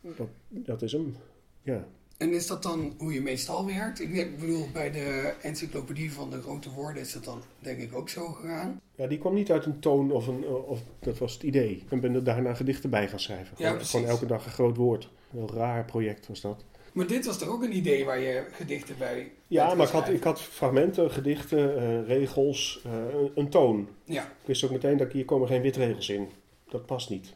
[0.00, 1.14] Dat, dat is hem,
[1.62, 1.86] ja.
[2.16, 4.00] En is dat dan hoe je meestal werkt?
[4.00, 7.94] Ik ik bedoel, bij de encyclopedie van de grote woorden is dat dan denk ik
[7.94, 8.80] ook zo gegaan.
[8.94, 10.44] Ja, die kwam niet uit een toon of een...
[10.46, 11.84] Of, dat was het idee.
[11.88, 13.46] En ben er daarna gedichten bij gaan schrijven.
[13.50, 13.90] Ja, Gewoon, precies.
[13.94, 15.04] gewoon elke dag een groot woord.
[15.04, 16.64] Een heel raar project was dat.
[16.92, 20.08] Maar dit was toch ook een idee waar je gedichten bij Ja, maar ik had,
[20.08, 23.88] ik had fragmenten, gedichten, eh, regels, eh, een, een toon.
[24.04, 26.28] Ja, Ik wist ook meteen dat ik, hier komen geen witregels in.
[26.68, 27.34] Dat past niet.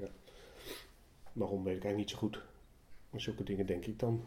[0.00, 0.06] Ja.
[1.32, 2.40] Waarom weet ik eigenlijk niet zo goed.
[3.20, 4.22] Zulke dingen denk ik dan.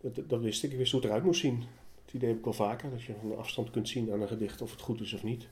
[0.00, 0.72] Dat, dat wist ik.
[0.72, 1.64] Ik wist hoe het eruit moest zien.
[2.04, 2.90] Het idee heb ik wel vaker.
[2.90, 5.48] Dat je van afstand kunt zien aan een gedicht of het goed is of niet.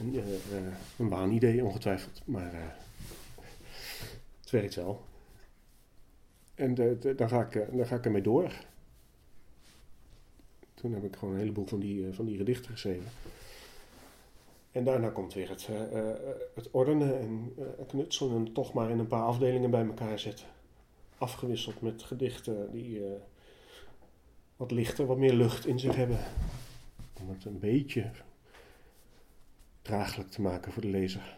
[0.00, 2.22] Een, eh, eh, een waanidee ongetwijfeld.
[2.24, 5.00] Maar eh, het wel.
[6.54, 6.74] En
[7.16, 8.52] dan, ga ik, dan ga ik ermee door.
[10.74, 13.10] Toen heb ik gewoon een heleboel van die, van die gedichten geschreven.
[14.72, 15.68] En daarna komt weer het,
[16.54, 17.54] het ordenen en
[17.86, 20.46] knutselen en toch maar in een paar afdelingen bij elkaar zetten.
[21.20, 23.12] Afgewisseld met gedichten die eh,
[24.56, 26.18] wat lichter, wat meer lucht in zich hebben.
[27.20, 28.10] Om het een beetje
[29.82, 31.36] draaglijk te maken voor de lezer.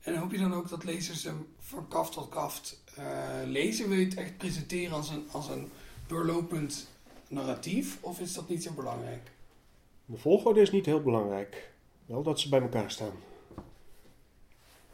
[0.00, 3.88] en hoop je dan ook dat lezers hem van kaft tot kaft eh, lezen?
[3.88, 5.68] Wil je het echt presenteren als een, als een
[6.06, 6.88] doorlopend
[7.28, 7.98] narratief?
[8.00, 9.30] Of is dat niet zo belangrijk?
[10.06, 11.72] De volgorde is niet heel belangrijk.
[12.06, 13.14] Wel dat ze bij elkaar staan.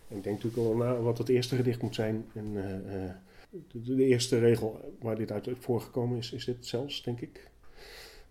[0.09, 2.31] En ik denk natuurlijk wel na wat het eerste gedicht moet zijn.
[2.35, 3.11] En eh,
[3.51, 7.51] de, de eerste regel waar dit uit voorgekomen is, is dit zelfs, denk ik.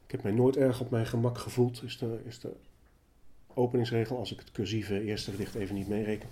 [0.05, 2.51] Ik heb mij nooit erg op mijn gemak gevoeld, is de, is de
[3.53, 6.29] openingsregel, als ik het cursieve eerste gedicht even niet meereken,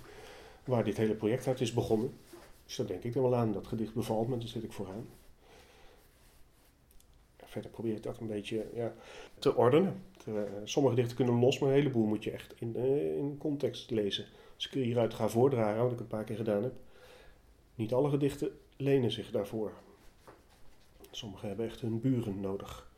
[0.64, 2.12] waar dit hele project uit is begonnen.
[2.66, 3.52] Dus daar denk ik er wel aan.
[3.52, 5.06] Dat gedicht bevalt me, daar zit ik vooraan.
[7.44, 8.94] Verder probeer ik dat een beetje ja,
[9.38, 10.02] te ordenen.
[10.26, 10.32] Eh,
[10.64, 14.26] sommige gedichten kunnen los, maar een heleboel moet je echt in, eh, in context lezen.
[14.54, 16.72] Als ik hieruit ga voordragen, wat ik een paar keer gedaan heb,
[17.74, 19.72] niet alle gedichten lenen zich daarvoor.
[21.10, 22.90] Sommige hebben echt hun buren nodig.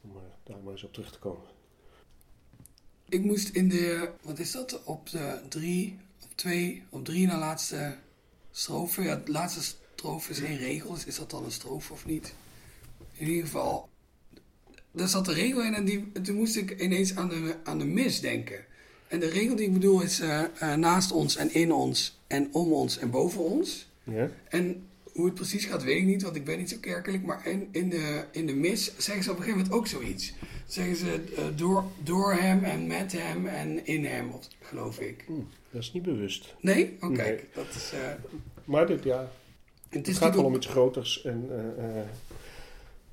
[0.00, 1.48] Om daar maar eens op terug te komen.
[3.08, 7.38] Ik moest in de, wat is dat, op de drie, op twee, op drie na
[7.38, 7.96] laatste
[8.50, 9.02] strofe.
[9.02, 12.34] Ja, de laatste strofe is één regel, dus is dat dan een strofe of niet?
[13.12, 13.88] In ieder geval,
[14.90, 17.84] daar zat de regel in en die, toen moest ik ineens aan de, aan de
[17.84, 18.64] mis denken.
[19.08, 22.54] En de regel die ik bedoel is eh, eh, naast ons en in ons en
[22.54, 23.88] om ons en boven ons.
[24.04, 24.30] Ja?
[24.48, 27.24] En hoe het precies gaat, weet ik niet, want ik ben niet zo kerkelijk.
[27.24, 30.32] Maar in, in, de, in de mis zeggen ze op een gegeven moment ook zoiets.
[30.66, 35.24] Zeggen ze eh, door, door hem en met hem en in hem, of, geloof ik.
[35.26, 35.32] Hm,
[35.70, 36.54] dat is niet bewust.
[36.60, 36.96] Nee?
[37.00, 37.16] Oh, Nee.
[37.16, 37.46] kijk.
[37.54, 38.10] Dat is, eh,
[38.64, 39.30] Maar dit, ja,
[39.88, 41.24] het gaat wel om iets groters.
[41.24, 41.46] En
[41.78, 42.02] eh,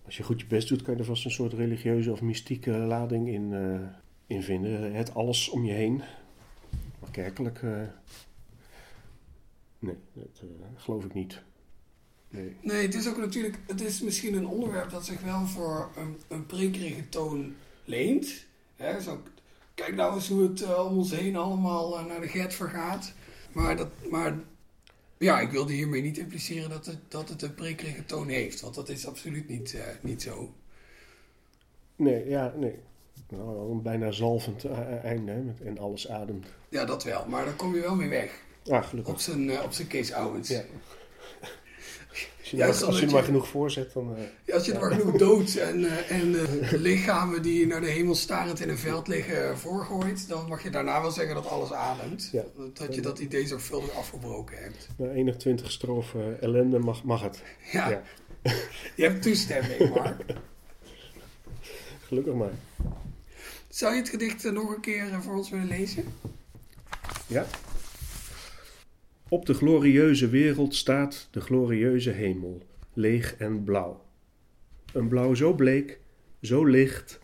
[0.06, 2.72] als je goed je best doet, kan je er vast een soort religieuze of mystieke
[2.72, 3.54] lading in,
[4.28, 4.94] in vinden.
[4.94, 5.98] Het alles om je heen.
[7.00, 7.62] Maar kerkelijk,
[9.80, 10.44] nee, dat
[10.76, 11.42] geloof ik niet.
[12.38, 12.56] Nee.
[12.62, 16.17] Nee, het is ook natuurlijk, het is misschien een onderwerp dat zich wel voor een,
[16.28, 18.45] een prekerige toon leent.
[18.76, 19.21] Hè, zo,
[19.73, 23.13] kijk nou eens hoe het eh, om ons heen allemaal eh, naar de get vergaat.
[23.52, 24.39] Maar, dat, maar
[25.17, 28.62] ja, ik wilde hiermee niet impliceren dat het, dat het een prekerige toon heeft.
[28.62, 30.54] Want dat is absoluut niet, eh, niet zo.
[31.95, 32.80] Nee, ja, nee.
[33.30, 34.65] Nou, een bijna zalvend
[35.04, 36.47] einde hè, met, en alles ademt.
[36.69, 37.26] Ja, dat wel.
[37.28, 38.41] Maar daar kom je wel mee weg.
[38.69, 39.13] Ah, gelukkig.
[39.13, 40.47] Op zijn, op zijn Kees Owens.
[40.47, 40.63] Ja.
[42.52, 44.16] Als je, er, maar- als je er maar genoeg voorzet, dan...
[44.16, 47.82] eh, Ja, als je er maar genoeg doods en, eh, en eh, lichamen die naar
[47.82, 51.36] de hemel starend in een veld liggen eh, voorgooit, dan mag je daarna wel zeggen
[51.36, 52.30] dat alles ademt.
[52.32, 52.44] Ja.
[52.74, 54.88] Dat je dat idee zorgvuldig afgebroken hebt.
[54.98, 57.42] na 21 strofen ellende mag, mag het.
[57.72, 58.02] Ja, Ja.
[58.96, 60.24] je hebt toestemming, Mark.
[62.08, 62.52] Gelukkig maar.
[63.70, 66.04] Zou je het gedicht eh, nog een keer eh, voor ons willen lezen?
[67.28, 67.46] Ja.
[69.30, 72.62] Op de glorieuze wereld staat de glorieuze hemel,
[72.94, 74.06] leeg en blauw.
[74.94, 76.00] Een blauw zo bleek,
[76.42, 77.20] zo licht,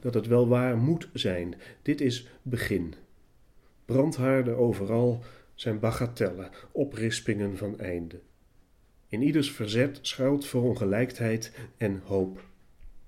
[0.00, 1.54] dat het wel waar moet zijn.
[1.82, 2.94] Dit is begin.
[3.84, 5.22] Brandhaarden overal
[5.54, 8.20] zijn bagatellen, oprispingen van einde.
[9.08, 12.44] In ieders verzet schuilt verongelijkheid en hoop.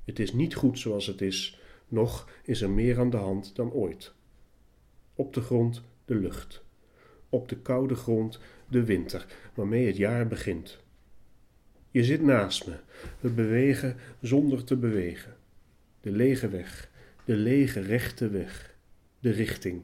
[0.04, 3.72] Het is niet goed zoals het is, nog is er meer aan de hand dan
[3.72, 4.12] ooit.
[5.14, 6.64] Op de grond de lucht.
[7.28, 10.78] Op de koude grond de winter, waarmee het jaar begint.
[11.90, 12.76] Je zit naast me.
[13.20, 15.36] We bewegen zonder te bewegen.
[16.00, 16.90] De lege weg,
[17.24, 18.74] de lege rechte weg,
[19.20, 19.82] de richting.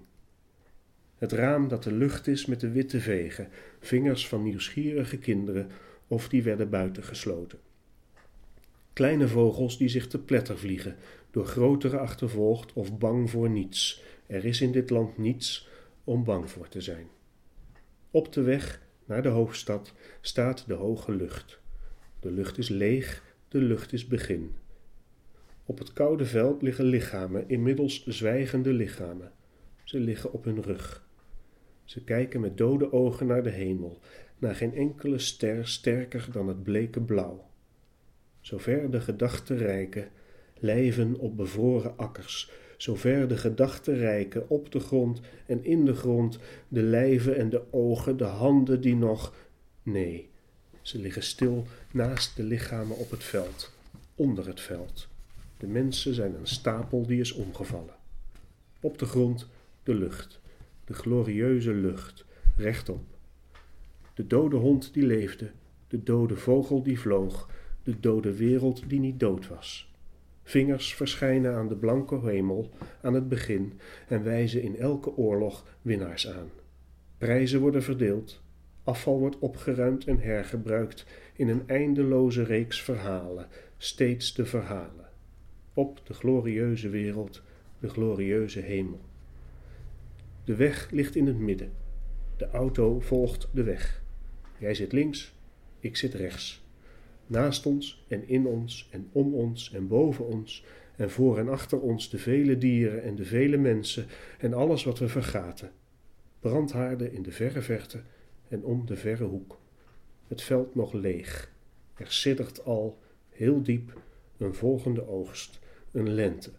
[1.19, 3.49] Het raam dat de lucht is met de witte vegen,
[3.81, 5.71] vingers van nieuwsgierige kinderen
[6.07, 7.59] of die werden buiten gesloten.
[8.93, 10.97] Kleine vogels die zich te pletter vliegen,
[11.31, 14.03] door grotere achtervolgd of bang voor niets.
[14.27, 15.69] Er is in dit land niets
[16.05, 17.07] om bang voor te zijn.
[18.15, 21.61] Op de weg naar de hoofdstad staat de hoge lucht.
[22.21, 24.55] De lucht is leeg, de lucht is begin.
[25.65, 29.33] Op het koude veld liggen lichamen, inmiddels zwijgende lichamen.
[29.85, 31.07] Ze liggen op hun rug.
[31.85, 33.99] Ze kijken met dode ogen naar de hemel,
[34.39, 37.51] naar geen enkele ster sterker dan het bleke blauw.
[38.41, 40.09] Zover de gedachten rijken,
[40.55, 42.51] lijven op bevroren akkers,
[42.83, 47.63] zover de gedachten rijken op de grond en in de grond, de lijven en de
[47.71, 49.35] ogen, de handen die nog.
[49.83, 50.29] Nee,
[50.81, 53.73] ze liggen stil naast de lichamen op het veld,
[54.15, 55.09] onder het veld.
[55.57, 57.95] De mensen zijn een stapel die is omgevallen.
[58.81, 59.49] Op de grond
[59.83, 60.41] de lucht,
[60.85, 62.25] de glorieuze lucht,
[62.57, 63.05] rechtop.
[64.15, 65.51] De dode hond die leefde,
[65.89, 67.49] de dode vogel die vloog,
[67.83, 69.92] de dode wereld die niet dood was.
[70.53, 72.71] Vingers verschijnen aan de blanke hemel
[73.03, 76.51] aan het begin en wijzen in elke oorlog winnaars aan.
[77.19, 78.43] Prijzen worden verdeeld,
[78.85, 85.09] afval wordt opgeruimd en hergebruikt in een eindeloze reeks verhalen, steeds de verhalen.
[85.75, 87.43] Op de glorieuze wereld,
[87.79, 89.01] de glorieuze hemel.
[90.45, 91.73] De weg ligt in het midden.
[92.37, 94.03] De auto volgt de weg.
[94.59, 95.35] Jij zit links,
[95.81, 96.62] ik zit rechts.
[97.33, 100.65] Naast ons en in ons en om ons en boven ons
[100.97, 104.07] en voor en achter ons de vele dieren en de vele mensen
[104.39, 105.71] en alles wat we vergaten.
[106.41, 108.03] Brandhaarden in de verre verte
[108.49, 109.61] en om de verre hoek.
[110.29, 111.53] Het veld nog leeg.
[111.95, 114.01] Er siddert al, heel diep,
[114.37, 115.61] een volgende oogst,
[115.93, 116.51] een lente.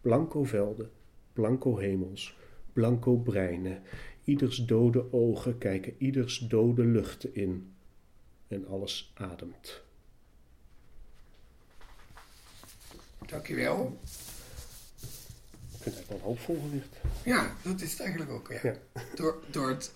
[0.00, 0.90] Blanco velden,
[1.32, 2.38] blanco hemels,
[2.72, 3.82] blanco breinen.
[4.24, 7.74] Ieders dode ogen kijken ieders dode luchten in.
[8.48, 9.84] En alles ademt.
[13.26, 13.98] Dankjewel.
[15.72, 16.96] Ik vind het wel een hoopvol gedicht.
[17.24, 18.52] Ja, dat is het eigenlijk ook.
[18.52, 18.60] Ja.
[18.62, 18.74] Ja.
[19.14, 19.92] Door, door, het,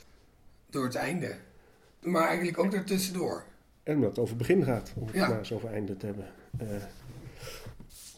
[0.70, 1.36] door het einde.
[2.00, 3.44] Maar eigenlijk ook daartussendoor.
[3.82, 5.28] En omdat het over het begin gaat, om het Ja.
[5.28, 6.26] maar eens over einde te hebben.
[6.58, 6.66] Eh,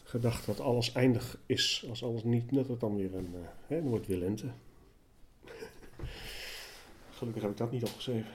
[0.03, 1.85] gedacht dat alles eindig is.
[1.89, 3.31] Als alles niet, dat het dan weer een.
[3.35, 4.45] eh, hè, dan wordt weer lente.
[7.17, 8.31] Gelukkig heb ik dat niet opgeschreven.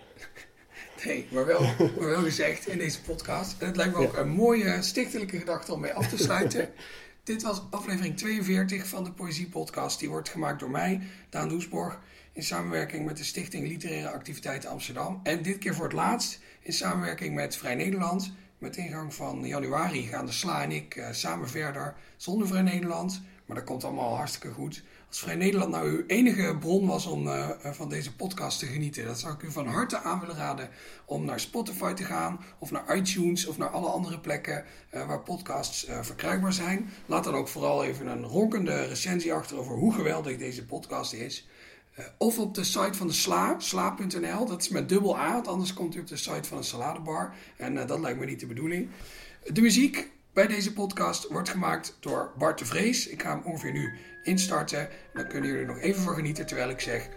[1.04, 3.54] Nee, maar wel, maar wel gezegd in deze podcast.
[3.58, 6.70] En het lijkt me ook een mooie stichtelijke gedachte om mee af te sluiten.
[7.24, 9.98] Dit was aflevering 42 van de Poëzie Podcast.
[9.98, 11.98] Die wordt gemaakt door mij, Daan Doesborg,
[12.32, 15.20] in samenwerking met de Stichting Literaire Activiteiten Amsterdam.
[15.22, 18.32] En dit keer voor het laatst in samenwerking met Vrij Nederland.
[18.58, 23.22] Met ingang van januari gaan de Sla en ik eh, samen verder zonder Vrij Nederland.
[23.48, 24.82] Maar dat komt allemaal hartstikke goed.
[25.08, 28.66] Als Vrij Nederland nou uw enige bron was om eh, eh, van deze podcast te
[28.66, 30.68] genieten, dat zou ik u van harte aan willen raden
[31.04, 35.20] om naar Spotify te gaan, of naar iTunes, of naar alle andere plekken eh, waar
[35.20, 36.88] podcasts verkrijgbaar zijn.
[37.06, 41.48] Laat dan ook vooral even een ronkende recensie achter over hoe geweldig deze podcast is.
[42.18, 45.74] Of op de site van de Sla, sla.nl, dat is met dubbel A, want anders
[45.74, 47.34] komt u op de site van een saladebar.
[47.56, 48.88] En dat lijkt me niet de bedoeling.
[49.52, 53.08] De muziek bij deze podcast wordt gemaakt door Bart de Vrees.
[53.08, 54.88] Ik ga hem ongeveer nu instarten.
[55.12, 57.08] Dan kunnen jullie er nog even van genieten terwijl ik zeg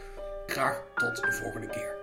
[0.46, 2.01] graag tot de volgende keer.